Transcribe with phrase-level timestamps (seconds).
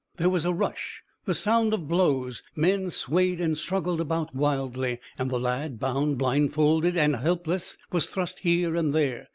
[0.17, 5.29] There was a rush; the sound of blows, men swayed and struggled about wildly, and
[5.29, 9.29] the lad, bound, blindfolded, and helpless, was thrust here and there.